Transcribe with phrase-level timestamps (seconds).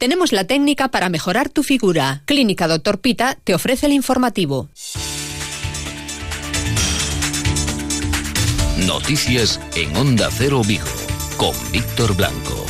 [0.00, 2.22] Tenemos la técnica para mejorar tu figura.
[2.24, 4.70] Clínica Doctor Pita te ofrece el informativo.
[8.78, 10.86] Noticias en Onda Cero Vigo
[11.36, 12.64] con Víctor Blanco.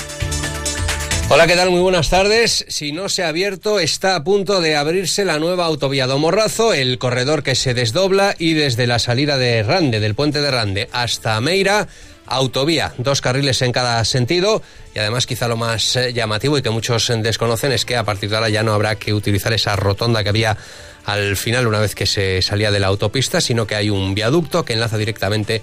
[1.29, 1.71] Hola, ¿qué tal?
[1.71, 2.67] Muy buenas tardes.
[2.67, 6.99] Si no se ha abierto, está a punto de abrirse la nueva autovía Morrazo, el
[6.99, 11.41] corredor que se desdobla y desde la salida de Rande, del puente de Rande, hasta
[11.41, 11.87] Meira,
[12.31, 14.63] autovía, dos carriles en cada sentido
[14.95, 18.31] y además quizá lo más eh, llamativo y que muchos desconocen es que a partir
[18.31, 20.57] de ahora ya no habrá que utilizar esa rotonda que había
[21.05, 24.65] al final una vez que se salía de la autopista, sino que hay un viaducto
[24.65, 25.61] que enlaza directamente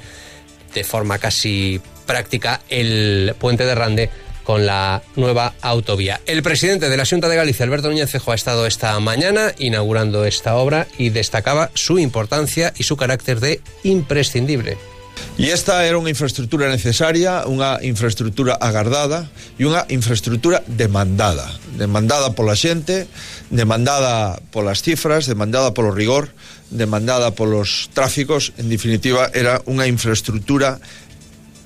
[0.74, 4.10] de forma casi práctica el puente de Rande
[4.44, 6.22] con la nueva autovía.
[6.26, 10.24] El presidente de la Junta de Galicia, Alberto Núñez Fejo, ha estado esta mañana inaugurando
[10.24, 14.78] esta obra y destacaba su importancia y su carácter de imprescindible.
[15.38, 19.30] E esta era unha infraestructura necesaria, unha infraestructura agardada
[19.62, 21.46] e unha infraestructura demandada.
[21.78, 23.06] Demandada pola xente,
[23.54, 26.34] demandada polas cifras, demandada polo rigor,
[26.74, 28.50] demandada polos tráficos.
[28.58, 30.82] En definitiva, era unha infraestructura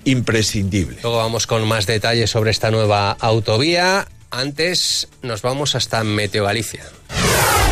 [0.03, 0.99] imprescindible.
[1.03, 4.07] Luego vamos con más detalles sobre esta nueva autovía.
[4.31, 6.83] Antes nos vamos hasta Meteo Galicia.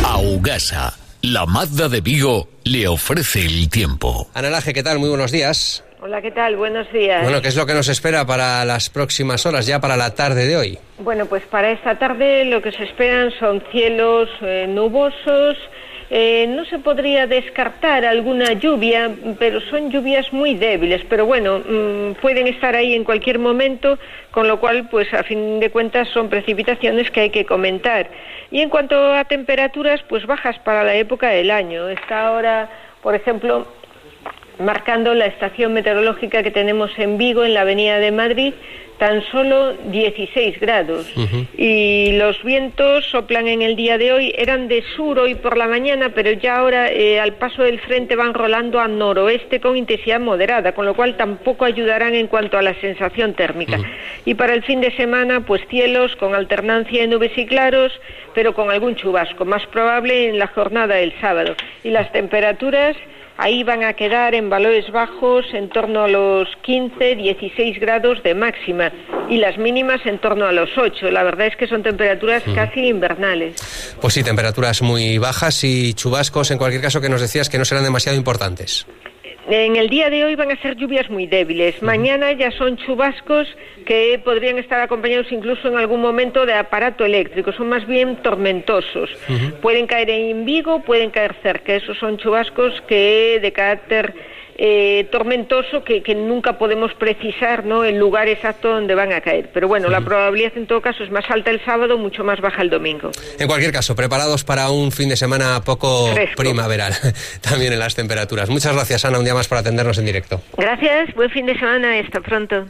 [0.04, 4.28] Augasa, la Mazda de Vigo, le ofrece el tiempo.
[4.34, 4.98] Ana Laje, ¿qué tal?
[4.98, 5.84] Muy buenos días.
[6.02, 6.56] Hola, ¿qué tal?
[6.56, 7.22] Buenos días.
[7.22, 10.46] Bueno, ¿qué es lo que nos espera para las próximas horas, ya para la tarde
[10.46, 10.78] de hoy?
[10.98, 15.58] Bueno, pues para esta tarde lo que se esperan son cielos eh, nubosos,
[16.12, 22.14] eh, no se podría descartar alguna lluvia, pero son lluvias muy débiles, pero bueno, mmm,
[22.20, 23.96] pueden estar ahí en cualquier momento,
[24.32, 28.08] con lo cual, pues a fin de cuentas son precipitaciones que hay que comentar.
[28.50, 31.88] Y en cuanto a temperaturas, pues bajas para la época del año.
[31.88, 32.68] Está ahora,
[33.02, 33.68] por ejemplo,
[34.58, 38.52] marcando la estación meteorológica que tenemos en Vigo, en la Avenida de Madrid,
[39.00, 41.10] tan solo 16 grados.
[41.16, 41.46] Uh -huh.
[41.56, 45.66] Y los vientos soplan en el día de hoy, eran de sur hoy por la
[45.66, 50.20] mañana, pero ya ahora eh, al paso del frente van rolando a noroeste con intensidad
[50.20, 53.78] moderada, con lo cual tampoco ayudarán en cuanto a la sensación térmica.
[53.78, 53.90] Uh -huh.
[54.26, 57.98] Y para el fin de semana, pues cielos con alternancia de nubes y claros,
[58.34, 61.54] pero con algún chubasco, más probable en la jornada del sábado.
[61.82, 62.96] Y las temperaturas
[63.40, 68.34] ahí van a quedar en valores bajos en torno a los 15, 16 grados de
[68.34, 68.92] máxima
[69.30, 71.10] y las mínimas en torno a los 8.
[71.10, 72.54] La verdad es que son temperaturas mm.
[72.54, 73.96] casi invernales.
[74.00, 77.64] Pues sí, temperaturas muy bajas y chubascos en cualquier caso que nos decías que no
[77.64, 78.86] serán demasiado importantes.
[79.52, 81.82] En el día de hoy van a ser lluvias muy débiles.
[81.82, 83.48] Mañana ya son chubascos
[83.84, 87.52] que podrían estar acompañados incluso en algún momento de aparato eléctrico.
[87.52, 89.10] Son más bien tormentosos.
[89.28, 89.52] Uh -huh.
[89.60, 91.74] Pueden caer en Vigo, pueden caer cerca.
[91.74, 94.14] Esos son chubascos que de carácter
[94.62, 97.82] eh, tormentoso que, que, nunca podemos precisar ¿no?
[97.82, 99.48] el lugar exacto donde van a caer.
[99.54, 99.92] Pero bueno, sí.
[99.92, 103.10] la probabilidad en todo caso es más alta el sábado, mucho más baja el domingo.
[103.38, 106.42] En cualquier caso, preparados para un fin de semana poco Fresco.
[106.42, 106.92] primaveral,
[107.40, 108.50] también en las temperaturas.
[108.50, 110.42] Muchas gracias, Ana, un día más por atendernos en directo.
[110.58, 112.66] Gracias, buen fin de semana, hasta pronto.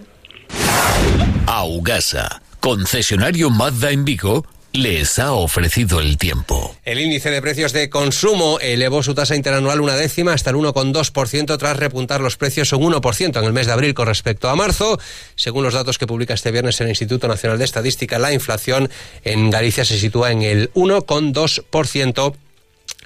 [1.49, 6.77] Augasa, concesionario Mazda en Vigo les ha ofrecido el tiempo.
[6.85, 11.59] El índice de precios de consumo elevó su tasa interanual una décima hasta el 1,2%
[11.59, 14.99] tras repuntar los precios un 1% en el mes de abril con respecto a marzo.
[15.35, 18.91] Según los datos que publica este viernes el Instituto Nacional de Estadística, la inflación
[19.25, 22.35] en Galicia se sitúa en el 1,2%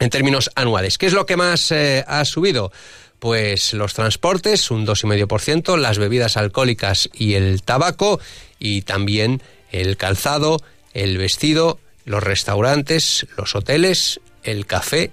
[0.01, 0.99] en términos anuales.
[0.99, 2.73] ¿Qué es lo que más eh, ha subido?
[3.19, 8.21] Pues los transportes, un 2,5%, las bebidas alcohólicas y el tabaco,
[8.59, 10.61] y también el calzado,
[10.95, 15.11] el vestido, los restaurantes, los hoteles, el café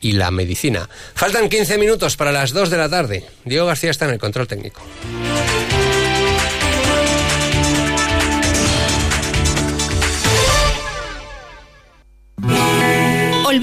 [0.00, 0.88] y la medicina.
[1.14, 3.24] Faltan 15 minutos para las 2 de la tarde.
[3.44, 4.82] Diego García está en el control técnico.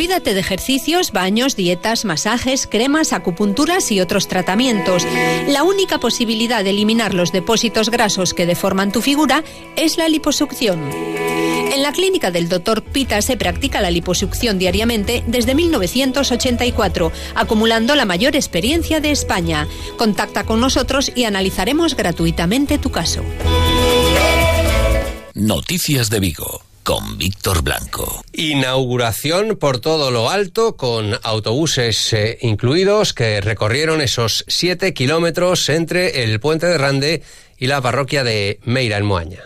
[0.10, 5.06] Olvídate de ejercicios, baños, dietas, masajes, cremas, acupunturas y otros tratamientos.
[5.48, 9.44] La única posibilidad de eliminar los depósitos grasos que deforman tu figura
[9.76, 10.80] es la liposucción.
[10.92, 12.82] En la clínica del Dr.
[12.82, 19.68] Pita se practica la liposucción diariamente desde 1984, acumulando la mayor experiencia de España.
[19.96, 23.22] Contacta con nosotros y analizaremos gratuitamente tu caso.
[25.40, 28.22] Noticias de Vigo con Víctor Blanco.
[28.34, 36.24] Inauguración por todo lo alto con autobuses eh, incluidos que recorrieron esos siete kilómetros entre
[36.24, 37.24] el puente de Rande
[37.58, 39.44] y la parroquia de Meira en Moaña.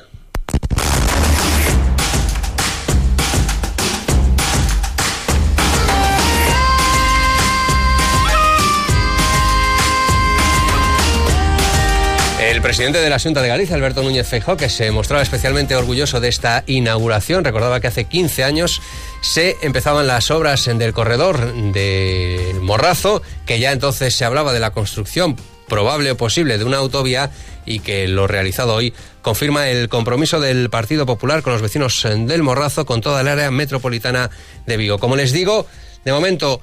[12.54, 16.20] El presidente de la Junta de Galicia, Alberto Núñez Feijóo, que se mostraba especialmente orgulloso
[16.20, 18.80] de esta inauguración, recordaba que hace 15 años
[19.22, 24.70] se empezaban las obras del corredor del Morrazo, que ya entonces se hablaba de la
[24.70, 25.36] construcción
[25.68, 27.32] probable o posible de una autovía
[27.66, 32.44] y que lo realizado hoy confirma el compromiso del Partido Popular con los vecinos del
[32.44, 34.30] Morrazo, con toda el área metropolitana
[34.68, 35.00] de Vigo.
[35.00, 35.66] Como les digo,
[36.06, 36.62] de momento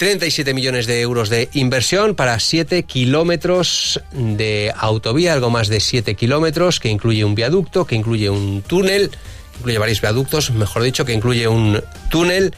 [0.00, 6.14] 37 millones de euros de inversión para 7 kilómetros de autovía, algo más de 7
[6.14, 9.10] kilómetros, que incluye un viaducto, que incluye un túnel,
[9.58, 12.54] incluye varios viaductos, mejor dicho, que incluye un túnel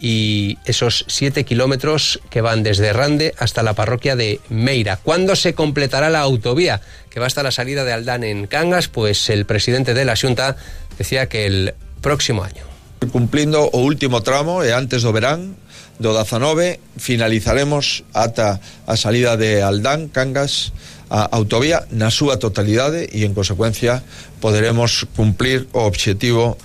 [0.00, 4.96] y esos 7 kilómetros que van desde Rande hasta la parroquia de Meira.
[4.96, 8.88] ¿Cuándo se completará la autovía que va hasta la salida de Aldán en Cangas?
[8.88, 10.56] Pues el presidente de la Junta
[10.96, 12.64] decía que el próximo año.
[13.12, 15.60] Cumplindo o último tramo e antes do verán
[15.98, 20.72] do 19 finalizaremos ata a salida de Aldán, Cangas,
[21.08, 24.02] a autovía na súa totalidade e en consecuencia
[24.42, 26.58] poderemos cumplir o obxectivo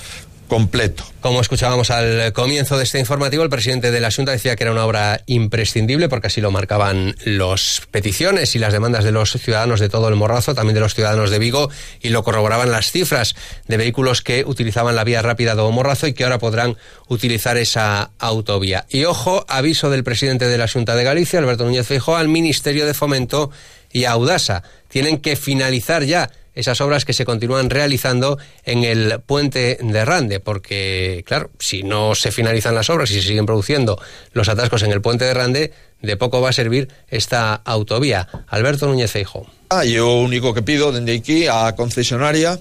[0.51, 1.05] completo.
[1.21, 4.73] Como escuchábamos al comienzo de este informativo, el presidente de la Junta decía que era
[4.73, 9.79] una obra imprescindible porque así lo marcaban las peticiones y las demandas de los ciudadanos
[9.79, 11.69] de todo el Morrazo, también de los ciudadanos de Vigo,
[12.01, 13.33] y lo corroboraban las cifras
[13.69, 16.75] de vehículos que utilizaban la vía rápida de Morrazo y que ahora podrán
[17.07, 18.85] utilizar esa autovía.
[18.89, 22.85] Y ojo, aviso del presidente de la Junta de Galicia, Alberto Núñez Feijóo, al Ministerio
[22.85, 23.51] de Fomento
[23.93, 24.63] y a Audasa.
[24.89, 30.39] Tienen que finalizar ya esas obras que se continúan realizando en el puente de Rande,
[30.39, 34.01] porque, claro, si no se finalizan las obras y se siguen produciendo
[34.33, 38.27] los atascos en el puente de Rande, de poco va a servir esta autovía.
[38.47, 39.47] Alberto Núñez Feijo.
[39.69, 42.59] Ah, yo único que pido desde aquí a concesionaria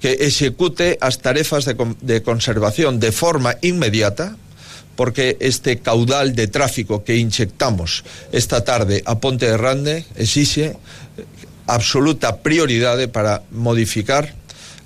[0.00, 4.36] que ejecute as tarefas de, de conservación de forma inmediata
[4.96, 10.04] porque este caudal de tráfico que inyectamos esta tarde a Ponte de Rande
[11.66, 14.32] absoluta prioridade para modificar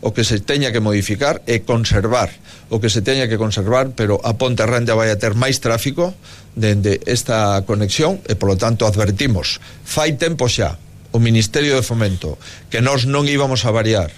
[0.01, 2.31] o que se teña que modificar e conservar
[2.71, 6.15] o que se teña que conservar, pero a Ponte Ponterranda vai a ter máis tráfico
[6.55, 9.59] dende esta conexión e, polo tanto, advertimos.
[9.83, 10.77] Fai tempo xa
[11.11, 12.37] o Ministerio de Fomento
[12.69, 14.13] que nós non íbamos a variar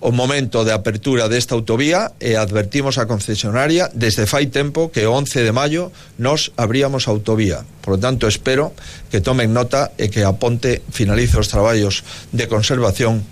[0.00, 5.16] o momento de apertura desta autovía e advertimos a concesionaria desde fai tempo que o
[5.16, 5.88] 11 de maio
[6.20, 7.64] nos abríamos autovía.
[7.80, 8.76] Por lo tanto, espero
[9.08, 12.04] que tomen nota e que a Ponte finalice os traballos
[12.34, 13.24] de conservación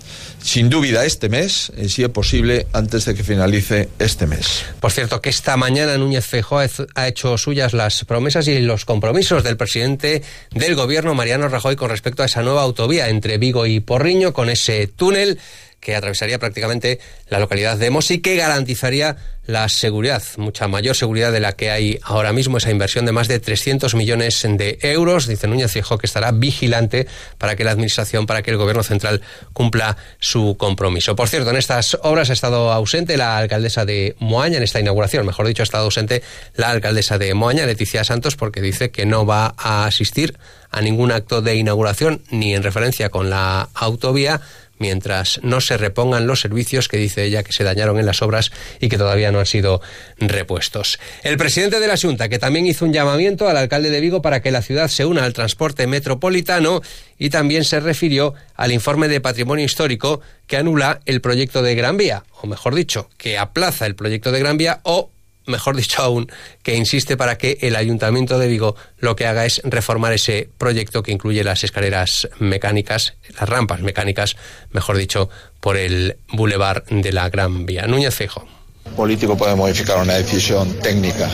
[0.45, 4.63] sin dúbida este mes, y si es posible, antes de que finalice este mes.
[4.79, 6.61] Por cierto, que esta mañana Núñez Feijóo
[6.93, 10.21] ha hecho suyas las promesas y los compromisos del presidente
[10.51, 14.49] del gobierno, Mariano Rajoy, con respecto a esa nueva autovía entre Vigo y Porriño, con
[14.49, 15.39] ese túnel
[15.85, 16.99] que atravesaría prácticamente
[17.29, 21.69] la localidad de Mos y que garantizaría la seguridad, mucha mayor seguridad de la que
[21.69, 25.27] hay ahora mismo, esa inversión de más de 300 millones de euros.
[25.27, 27.05] Dice Núñez Fijo que estará vigilante
[27.37, 29.21] para que la Administración, para que el Gobierno Central
[29.53, 31.15] cumpla su compromiso.
[31.15, 35.23] Por cierto, en estas obras ha estado ausente la alcaldesa de Moaña, en esta inauguración,
[35.23, 36.23] mejor dicho, ha estado ausente
[36.55, 40.35] la alcaldesa de Moaña, Leticia Santos, porque dice que no va a asistir
[40.71, 44.41] a ningún acto de inauguración ni en referencia con la autovía
[44.77, 48.51] mientras no se repongan los servicios que dice ella que se dañaron en las obras
[48.79, 49.81] y que todavía no han sido
[50.17, 50.99] repuestos.
[51.23, 54.41] El presidente de la Junta, que también hizo un llamamiento al alcalde de Vigo para
[54.41, 56.81] que la ciudad se una al transporte metropolitano
[57.17, 61.97] y también se refirió al informe de patrimonio histórico que anula el proyecto de Gran
[61.97, 65.11] Vía, o mejor dicho, que aplaza el proyecto de Gran Vía o
[65.45, 66.31] mejor dicho aún,
[66.63, 71.03] que insiste para que el Ayuntamiento de Vigo lo que haga es reformar ese proyecto
[71.03, 74.35] que incluye las escaleras mecánicas, las rampas mecánicas,
[74.71, 75.29] mejor dicho,
[75.59, 77.87] por el Boulevard de la Gran Vía.
[77.87, 78.47] Núñez Feijo.
[78.95, 81.29] político puede modificar una decisión técnica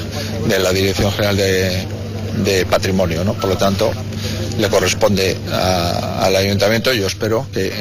[0.47, 1.87] de la Dirección General de,
[2.37, 3.33] de Patrimonio, ¿no?
[3.33, 3.91] Por lo tanto,
[4.57, 6.93] le corresponde a, al Ayuntamiento.
[6.93, 7.71] Yo espero que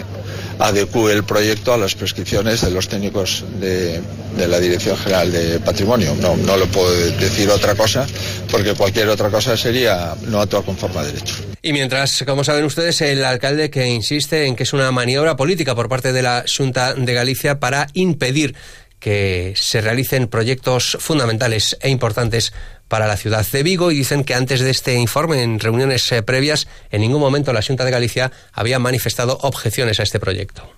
[0.59, 4.01] adecue el proyecto a las prescripciones de los técnicos de,
[4.37, 6.15] de la Dirección General de Patrimonio.
[6.21, 8.07] No, no le puedo decir otra cosa,
[8.51, 11.37] porque cualquier otra cosa sería no actuar conforme a derecho.
[11.63, 15.75] Y mientras, como saben ustedes, el alcalde que insiste en que es una maniobra política
[15.75, 18.55] por parte de la Junta de Galicia para impedir
[18.99, 22.53] que se realicen proyectos fundamentales e importantes
[22.91, 26.25] para la ciudad de Vigo y dicen que antes de este informe, en reuniones eh,
[26.25, 30.69] previas, en ningún momento la Junta de Galicia había manifestado objeciones a este proyecto.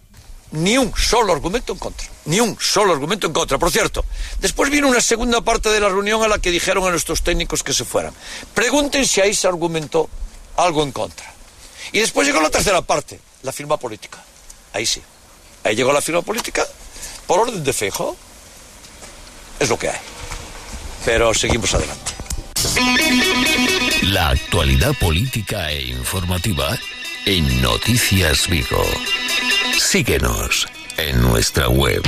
[0.51, 2.07] Ni un solo argumento en contra.
[2.27, 3.57] Ni un solo argumento en contra.
[3.57, 4.05] Por cierto,
[4.41, 7.63] después vino una segunda parte de la reunión a la que dijeron a nuestros técnicos
[7.63, 8.13] que se fueran.
[8.53, 10.11] Pregunten si ahí se argumentó
[10.59, 11.33] algo en contra.
[11.93, 14.23] Y después llegó la tercera parte, la firma política.
[14.75, 15.01] Ahí sí.
[15.65, 16.67] Ahí llegó la firma política
[17.27, 18.15] por orden de Feijóo.
[19.59, 19.99] Es lo que hay.
[21.05, 22.13] Pero seguimos adelante.
[24.05, 26.79] La actualidad política e informativa
[27.27, 28.85] en Noticias Vigo.
[29.79, 30.67] Síguenos
[30.97, 32.03] en nuestra web.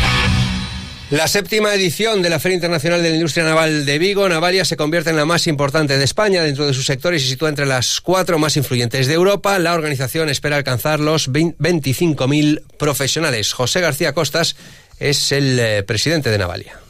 [1.11, 4.77] La séptima edición de la Feria Internacional de la Industria Naval de Vigo, Navalia, se
[4.77, 7.67] convierte en la más importante de España dentro de sus sectores y se sitúa entre
[7.67, 9.59] las cuatro más influyentes de Europa.
[9.59, 13.53] La organización espera alcanzar los 25.000 profesionales.
[13.53, 14.57] José García Costas
[14.99, 16.84] es el eh, presidente de Navalia.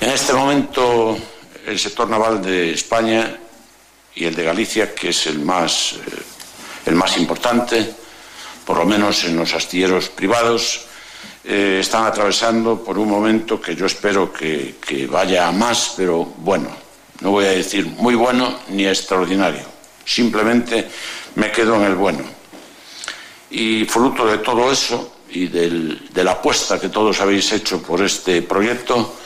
[0.00, 1.18] En este momento,
[1.66, 3.36] el sector naval de España
[4.14, 5.98] y el de Galicia, que es el más, eh,
[6.86, 7.94] el más importante,
[8.64, 10.86] por lo menos en los astilleros privados,
[11.42, 14.76] eh, están atravesando por un momento que yo espero que,
[15.10, 16.68] vaya a más, pero bueno,
[17.20, 19.64] no voy a decir muy bueno ni extraordinario,
[20.04, 20.88] simplemente
[21.34, 22.22] me quedo en el bueno.
[23.50, 28.00] Y fruto de todo eso y del, de la apuesta que todos habéis hecho por
[28.00, 29.17] este proyecto,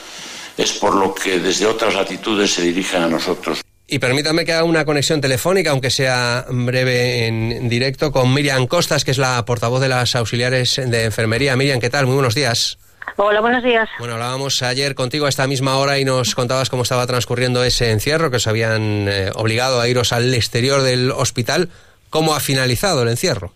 [0.57, 3.61] es por lo que desde otras latitudes se dirigen a nosotros.
[3.85, 9.03] Y permítame que haga una conexión telefónica, aunque sea breve en directo, con Miriam Costas,
[9.03, 11.55] que es la portavoz de las auxiliares de enfermería.
[11.55, 12.05] Miriam, ¿qué tal?
[12.05, 12.77] Muy buenos días.
[13.17, 13.89] Hola, buenos días.
[13.99, 17.91] Bueno, hablábamos ayer contigo a esta misma hora y nos contabas cómo estaba transcurriendo ese
[17.91, 21.69] encierro, que os habían eh, obligado a iros al exterior del hospital.
[22.09, 23.53] ¿Cómo ha finalizado el encierro?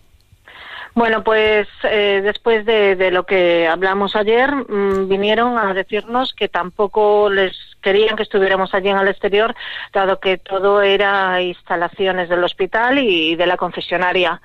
[0.98, 6.48] Bueno, pues eh, después de, de, lo que hablamos ayer, mmm, vinieron a decirnos que
[6.48, 9.54] tampoco les querían que estuviéramos allí en el exterior,
[9.92, 14.40] dado que todo era instalaciones del hospital y de la concesionaria.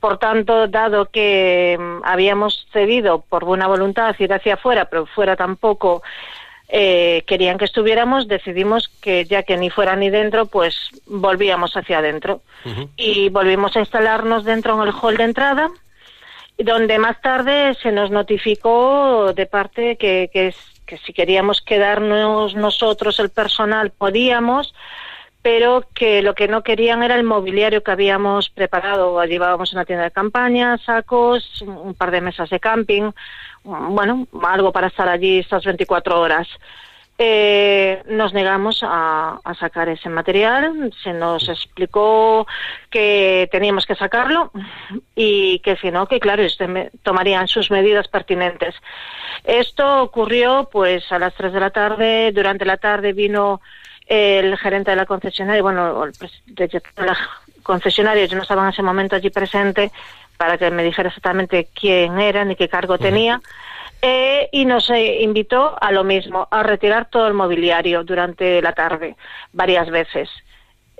[0.00, 5.36] Por tanto, dado que mmm, habíamos cedido por buena voluntad ir hacia afuera, pero fuera
[5.36, 6.02] tampoco
[6.68, 11.98] eh, querían que estuviéramos, decidimos que ya que ni fuera ni dentro, pues volvíamos hacia
[11.98, 12.40] adentro.
[12.64, 12.88] Uh -huh.
[12.96, 15.70] Y volvimos a instalarnos dentro en el hall de entrada,
[16.58, 20.54] donde más tarde se nos notificó de parte que, que,
[21.04, 24.74] si queríamos quedarnos nosotros, el personal, podíamos,
[25.42, 29.22] pero que lo que no querían era el mobiliario que habíamos preparado.
[29.24, 33.10] Llevábamos una tienda de campaña, sacos, un par de mesas de camping,
[33.64, 36.48] bueno, algo para estar allí estas 24 horas.
[37.16, 42.44] Eh, nos negamos a, sacar ese material, se nos explicó
[42.90, 44.50] que teníamos que sacarlo
[45.14, 48.74] y que si no, que claro, este tomarían sus medidas pertinentes.
[49.44, 53.60] Esto ocurrió pues a las 3 de la tarde, durante la tarde vino
[54.06, 56.12] el gerente de la concesionaria, bueno, el
[56.46, 57.16] de la
[57.62, 59.92] concesionaria, yo no estaba en ese momento allí presente
[60.36, 63.40] para que me dijera exactamente quién era ni qué cargo tenía.
[64.02, 68.72] Eh, y nos eh, invitó a lo mismo, a retirar todo el mobiliario durante la
[68.72, 69.16] tarde,
[69.52, 70.28] varias veces.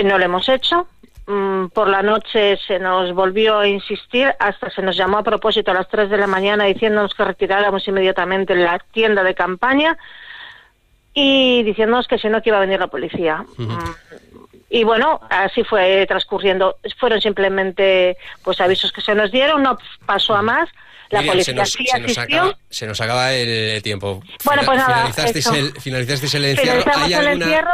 [0.02, 0.86] No lo hemos hecho.
[1.26, 5.70] Mm, por la noche se nos volvió a insistir, hasta se nos llamó a propósito
[5.70, 9.96] a las 3 de la mañana diciéndonos que retiráramos inmediatamente la tienda de campaña
[11.14, 13.44] y diciéndonos que si no que iba a venir la policía.
[13.56, 13.96] Uh -huh.
[14.74, 16.78] Y bueno, así fue transcurriendo.
[16.98, 20.68] Fueron simplemente pues avisos que se nos dieron, no pasó a más.
[21.14, 22.38] La Miriam, policía se nos, sí se nos asistió.
[22.42, 24.22] acaba, se nos acaba el tiempo.
[24.44, 26.82] Bueno, pues nada, finalizasteis, el, finalizasteis el encierro.
[26.82, 27.70] Finalizamos ¿Hay el alguna, encierro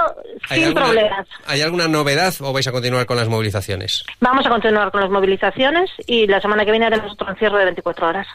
[0.49, 1.26] hay sin alguna- problemas.
[1.47, 4.04] ¿Hay alguna novedad o vais a continuar con las movilizaciones?
[4.20, 7.64] Vamos a continuar con las movilizaciones y la semana que viene haremos otro encierro de
[7.64, 8.26] 24 horas.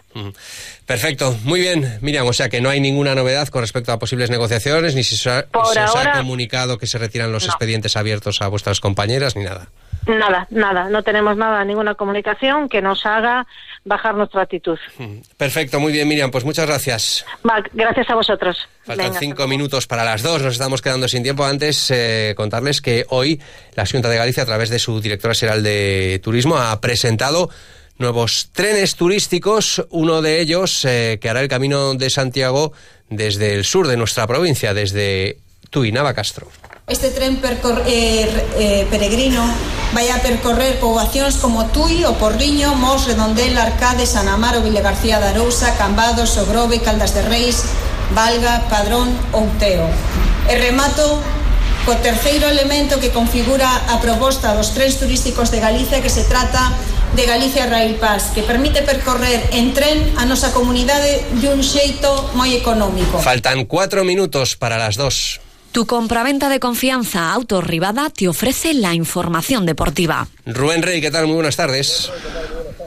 [0.86, 2.28] Perfecto, muy bien, Miriam.
[2.28, 5.30] O sea que no hay ninguna novedad con respecto a posibles negociaciones, ni si se,
[5.30, 7.50] ha- os ha comunicado que se retiran los No.
[7.50, 9.68] expedientes abiertos a vuestras compañeras, ni nada.
[10.08, 13.48] Nada, nada, no tenemos nada, ninguna comunicación que nos haga
[13.86, 14.78] bajar nuestra actitud.
[15.00, 15.22] Ujú.
[15.38, 16.32] Perfecto, muy bien, Miriam.
[16.32, 17.26] Pues muchas gracias.
[17.48, 18.58] Va, gracias a vosotros.
[18.84, 21.44] Faltan Venga, cinco minutos para las dos, nos estamos quedando sin tiempo.
[21.44, 23.42] Antes, eh, contarles que hoy
[23.76, 27.50] la Junta de Galicia, a través de su directora general de Turismo, ha presentado
[27.98, 32.74] nuevos trenes turísticos, uno de ellos eh, que hará el camino de Santiago
[33.10, 35.38] desde el sur de nuestra provincia, desde
[35.70, 36.48] Tui, Navacastro.
[36.88, 39.42] Este tren eh, eh, peregrino
[39.98, 45.18] vai a percorrer poboacións como Tui, O Porriño, Mos, Redondel, Arcade, San Amaro, Vile García
[45.18, 47.66] de Arousa, Cambados, Sogrove, Caldas de Reis,
[48.14, 49.90] Valga, Padrón ou Teo.
[50.46, 51.26] E remato
[51.90, 56.70] co terceiro elemento que configura a proposta dos trens turísticos de Galicia que se trata
[57.18, 62.54] de Galicia Rail Pass, que permite percorrer en tren a nosa comunidade dun xeito moi
[62.54, 63.18] económico.
[63.26, 65.45] Faltan cuatro minutos para las dos.
[65.76, 70.26] Tu compraventa de confianza Auto Rivada te ofrece la información deportiva.
[70.46, 71.26] Rubén Rey, ¿qué tal?
[71.26, 72.10] Muy buenas tardes.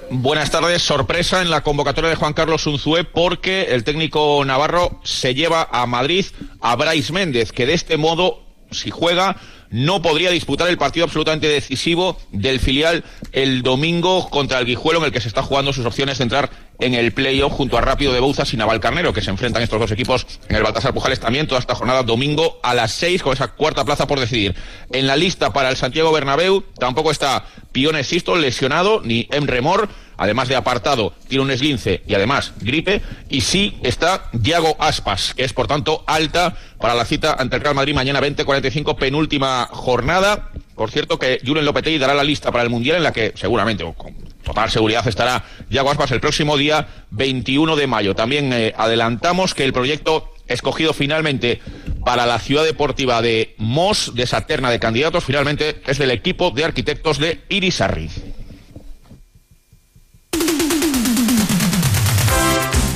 [0.08, 5.34] Buenas tardes, sorpresa en la convocatoria de Juan Carlos Unzué porque el técnico navarro se
[5.34, 6.24] lleva a Madrid
[6.62, 9.36] a Brais Méndez, que de este modo, si juega,
[9.70, 15.06] no podría disputar el partido absolutamente decisivo del filial el domingo contra el Guijuelo, en
[15.06, 18.12] el que se está jugando sus opciones de entrar en el playoff junto a Rápido
[18.12, 21.20] de Bouzas y Naval Carnero, que se enfrentan estos dos equipos en el Baltasar Pujales
[21.20, 24.54] también toda esta jornada domingo a las seis con esa cuarta plaza por decidir.
[24.92, 29.88] En la lista para el Santiago Bernabéu tampoco está Pione Sisto lesionado, ni Emre Mor,
[30.18, 33.00] además de apartado, tiene un esguince y además gripe.
[33.30, 37.62] Y sí está Diago Aspas, que es por tanto alta para la cita ante el
[37.62, 40.50] Real Madrid mañana 20-45, penúltima jornada.
[40.74, 43.84] Por cierto que Julen Lopetegui dará la lista para el Mundial en la que seguramente,
[43.84, 48.14] o con total seguridad, estará Diago Aspas el próximo día 21 de mayo.
[48.14, 51.60] También eh, adelantamos que el proyecto escogido finalmente
[52.04, 56.50] para la ciudad deportiva de Mos, de esa terna de candidatos, finalmente es del equipo
[56.50, 58.08] de arquitectos de Irisarri.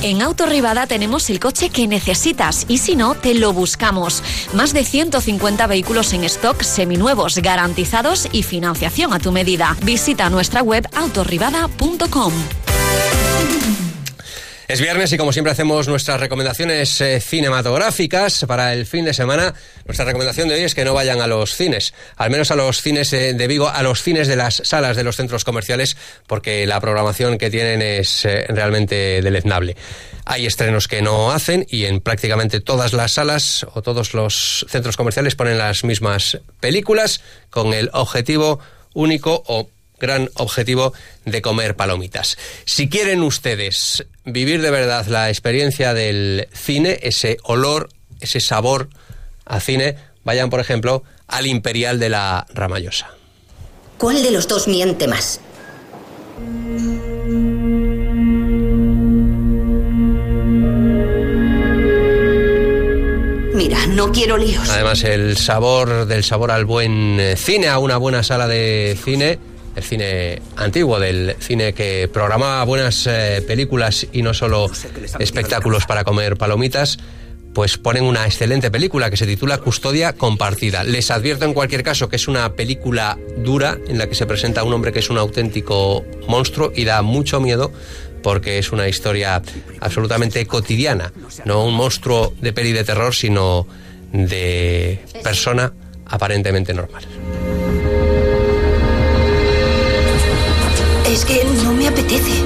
[0.03, 4.21] En Autorribada tenemos el coche que necesitas y si no, te lo buscamos.
[4.53, 9.77] Más de 150 vehículos en stock seminuevos, garantizados y financiación a tu medida.
[9.81, 12.33] Visita nuestra web autorribada.com.
[14.67, 19.53] Es viernes y como siempre hacemos nuestras recomendaciones eh, cinematográficas para el fin de semana.
[19.85, 22.81] Nuestra recomendación de hoy es que no vayan a los cines, al menos a los
[22.81, 26.65] cines eh, de Vigo, a los cines de las salas de los centros comerciales, porque
[26.65, 29.75] la programación que tienen es eh, realmente deleznable.
[30.23, 34.95] Hay estrenos que no hacen y en prácticamente todas las salas o todos los centros
[34.95, 38.59] comerciales ponen las mismas películas con el objetivo
[38.93, 39.67] único o
[39.99, 40.93] gran objetivo
[41.25, 42.37] de comer palomitas.
[42.65, 48.89] Si quieren ustedes vivir de verdad la experiencia del cine, ese olor, ese sabor
[49.45, 53.11] a cine, vayan, por ejemplo, al Imperial de la Ramallosa.
[53.97, 55.39] ¿Cuál de los dos miente más?
[63.53, 64.69] Mira, no quiero líos.
[64.69, 69.39] Además, el sabor del sabor al buen eh, cine, a una buena sala de cine
[69.75, 74.69] el cine antiguo, del cine que programaba buenas eh, películas y no solo
[75.19, 76.97] espectáculos para comer palomitas,
[77.53, 80.83] pues ponen una excelente película que se titula Custodia Compartida.
[80.83, 84.61] Les advierto en cualquier caso que es una película dura en la que se presenta
[84.61, 87.71] a un hombre que es un auténtico monstruo y da mucho miedo
[88.23, 89.41] porque es una historia
[89.81, 91.11] absolutamente cotidiana,
[91.45, 93.67] no un monstruo de peli de terror, sino
[94.13, 95.73] de persona
[96.05, 97.03] aparentemente normal.
[101.27, 102.43] Que no me apetece.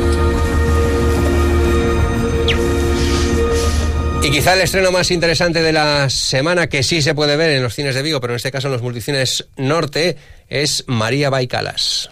[4.24, 7.64] Y quizá el estreno más interesante de la semana, que sí se puede ver en
[7.64, 10.18] los cines de Vigo, pero en este caso en los multicines norte,
[10.50, 12.10] es María Baicalas.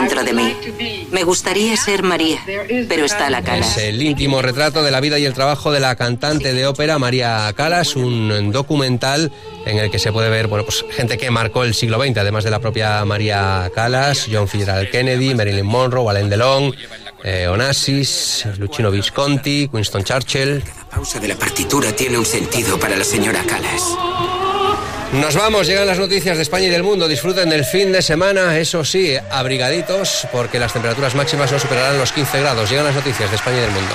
[0.00, 1.06] Dentro de mí.
[1.10, 2.38] Me gustaría ser María,
[2.88, 3.58] pero está la cara.
[3.58, 6.98] Es el íntimo retrato de la vida y el trabajo de la cantante de ópera
[6.98, 9.32] María Calas, un documental
[9.66, 12.44] en el que se puede ver bueno, pues, gente que marcó el siglo XX, además
[12.44, 16.74] de la propia María Calas, John Fitzgerald Kennedy, Marilyn Monroe, Alain Delon,
[17.24, 20.62] eh, Onassis, Luchino Visconti, Winston Churchill.
[20.64, 23.82] La pausa de la partitura tiene un sentido para la señora Calas.
[25.12, 27.08] Nos vamos, llegan las noticias de España y del mundo.
[27.08, 32.12] Disfruten del fin de semana, eso sí, abrigaditos, porque las temperaturas máximas no superarán los
[32.12, 32.68] 15 grados.
[32.68, 33.94] Llegan las noticias de España y del mundo.